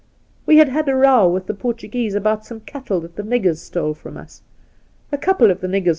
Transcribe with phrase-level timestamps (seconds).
[0.47, 3.59] We had had a row with the Portu guese about some cattle that the niggers
[3.59, 4.41] stole from us.
[5.11, 5.89] A couple of the niggers